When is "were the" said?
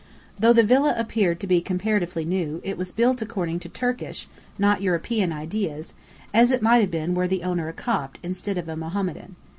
7.13-7.43